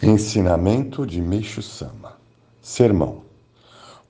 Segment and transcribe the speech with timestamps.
[0.00, 2.16] Ensinamento de Meixo Sama
[2.62, 3.22] Sermão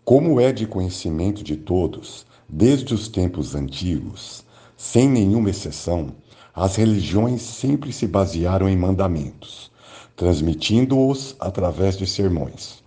[0.04, 4.44] Como é de conhecimento de todos, desde os tempos antigos,
[4.76, 6.12] sem nenhuma exceção,
[6.54, 9.70] as religiões sempre se basearam em mandamentos,
[10.14, 12.84] transmitindo-os através de sermões.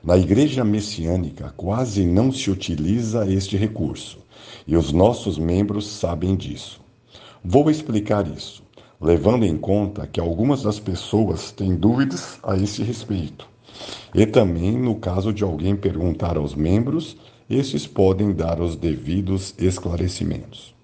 [0.00, 4.18] Na Igreja Messiânica quase não se utiliza este recurso,
[4.68, 6.80] e os nossos membros sabem disso.
[7.44, 8.65] Vou explicar isso
[9.00, 13.48] levando em conta que algumas das pessoas têm dúvidas a esse respeito.
[14.14, 17.16] E também, no caso de alguém perguntar aos membros,
[17.48, 20.74] estes podem dar os devidos esclarecimentos.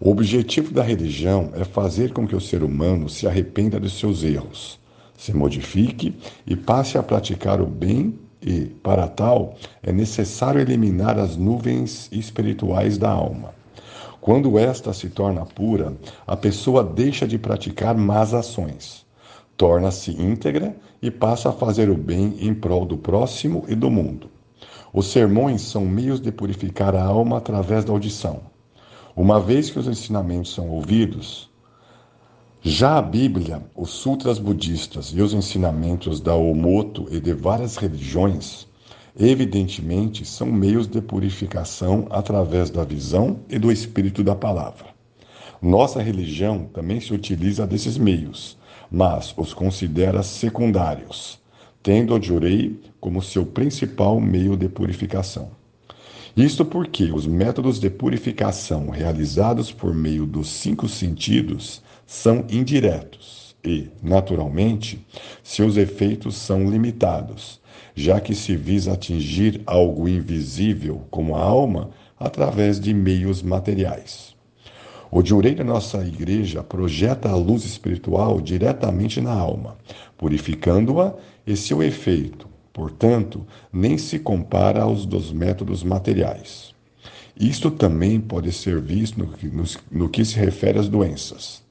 [0.00, 4.24] O objetivo da religião é fazer com que o ser humano se arrependa de seus
[4.24, 4.78] erros,
[5.16, 6.14] se modifique
[6.46, 12.98] e passe a praticar o bem e, para tal, é necessário eliminar as nuvens espirituais
[12.98, 13.54] da alma.
[14.24, 15.92] Quando esta se torna pura,
[16.26, 19.04] a pessoa deixa de praticar más ações,
[19.54, 24.30] torna-se íntegra e passa a fazer o bem em prol do próximo e do mundo.
[24.94, 28.40] Os sermões são meios de purificar a alma através da audição.
[29.14, 31.50] Uma vez que os ensinamentos são ouvidos,
[32.62, 38.66] já a Bíblia, os sutras budistas e os ensinamentos da Omoto e de várias religiões
[39.18, 44.86] evidentemente, são meios de purificação através da visão e do espírito da palavra.
[45.62, 48.58] Nossa religião também se utiliza desses meios,
[48.90, 51.38] mas os considera secundários,
[51.82, 55.50] tendo o jurei como seu principal meio de purificação.
[56.36, 63.88] Isto porque os métodos de purificação realizados por meio dos cinco sentidos são indiretos e,
[64.02, 65.04] naturalmente,
[65.42, 67.62] seus efeitos são limitados
[67.94, 74.34] já que se visa atingir algo invisível, como a alma, através de meios materiais.
[75.10, 79.76] O jurei da nossa igreja projeta a luz espiritual diretamente na alma,
[80.18, 81.14] purificando-a
[81.46, 86.74] e seu efeito, portanto, nem se compara aos dos métodos materiais.
[87.38, 91.63] Isto também pode ser visto no, no, no que se refere às doenças.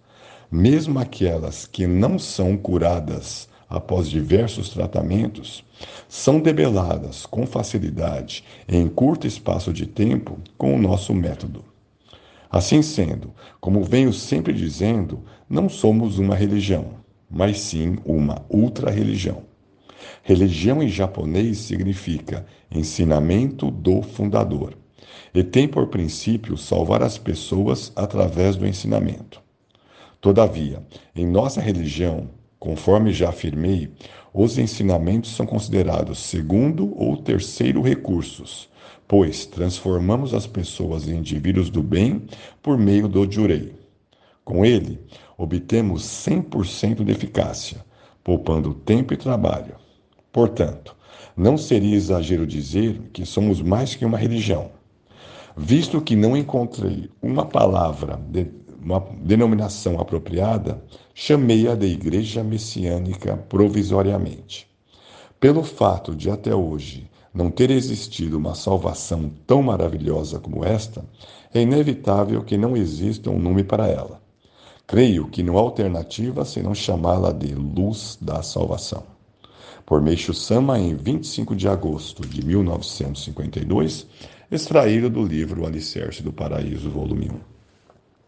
[0.56, 5.64] Mesmo aquelas que não são curadas após diversos tratamentos,
[6.08, 11.66] são debeladas com facilidade em curto espaço de tempo com o nosso método.
[12.52, 16.98] Assim sendo, como venho sempre dizendo, não somos uma religião,
[17.28, 19.42] mas sim uma ultra-religião.
[20.22, 24.78] Religião em japonês significa ensinamento do fundador
[25.34, 29.42] e tem por princípio salvar as pessoas através do ensinamento.
[30.24, 30.82] Todavia,
[31.16, 32.30] em nossa religião,
[32.64, 33.92] Conforme já afirmei,
[34.34, 38.70] os ensinamentos são considerados segundo ou terceiro recursos,
[39.06, 42.26] pois transformamos as pessoas em indivíduos do bem
[42.62, 43.76] por meio do jurei.
[44.46, 44.98] Com ele,
[45.38, 47.84] obtemos 100% de eficácia,
[48.24, 49.76] poupando tempo e trabalho.
[50.32, 50.96] Portanto,
[51.36, 54.72] não seria exagero dizer que somos mais que uma religião.
[55.58, 58.46] Visto que não encontrei uma palavra de
[58.84, 60.84] uma denominação apropriada,
[61.14, 64.68] chamei-a de Igreja Messiânica provisoriamente.
[65.40, 71.04] Pelo fato de até hoje não ter existido uma salvação tão maravilhosa como esta,
[71.54, 74.22] é inevitável que não exista um nome para ela.
[74.86, 79.04] Creio que não há alternativa senão chamá-la de Luz da Salvação.
[79.86, 84.08] Por Meixo Sama, em 25 de agosto de 1952,
[84.52, 87.53] extraído do livro Alicerce do Paraíso, volume 1.